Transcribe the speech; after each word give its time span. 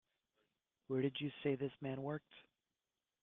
Where 0.87 1.03
did 1.03 1.17
you 1.21 1.29
say 1.43 1.53
this 1.55 1.79
man 1.79 2.01
worked? 2.01 2.33